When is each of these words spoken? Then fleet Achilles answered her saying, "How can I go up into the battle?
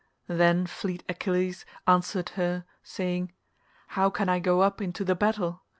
Then 0.27 0.65
fleet 0.65 1.03
Achilles 1.07 1.63
answered 1.85 2.29
her 2.29 2.65
saying, 2.81 3.33
"How 3.89 4.09
can 4.09 4.29
I 4.29 4.39
go 4.39 4.61
up 4.61 4.81
into 4.81 5.05
the 5.05 5.13
battle? 5.13 5.61